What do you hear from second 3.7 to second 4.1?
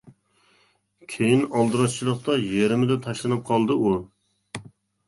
ئۇ.